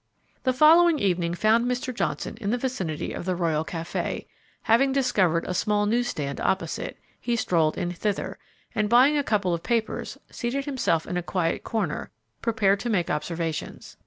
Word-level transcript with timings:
The 0.45 0.51
following 0.51 0.97
evening 0.97 1.35
found 1.35 1.67
Mr. 1.67 1.93
Johnson 1.93 2.35
in 2.41 2.49
the 2.49 2.57
vicinity 2.57 3.13
of 3.13 3.23
the 3.25 3.35
Royal 3.35 3.63
Café; 3.63 4.25
having 4.63 4.91
discovered 4.91 5.45
a 5.45 5.53
small 5.53 5.85
newsstand 5.85 6.39
opposite, 6.41 6.97
he 7.19 7.35
strolled 7.35 7.77
in 7.77 7.91
thither, 7.91 8.39
and, 8.73 8.89
buying 8.89 9.15
a 9.15 9.21
couple 9.23 9.53
of 9.53 9.61
papers, 9.61 10.17
seated 10.31 10.65
himself 10.65 11.05
in 11.05 11.17
a 11.17 11.21
quiet 11.21 11.63
corner, 11.63 12.09
prepared 12.41 12.79
to 12.79 12.89
take 12.89 13.11
observations. 13.11 13.95